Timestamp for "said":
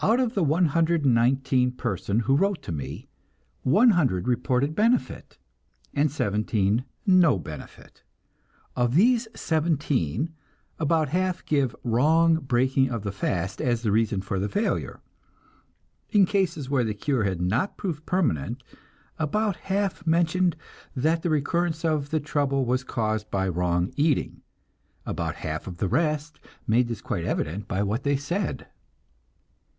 28.16-28.68